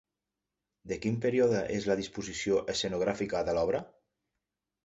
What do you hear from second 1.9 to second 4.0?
la disposició escenogràfica de l'obra?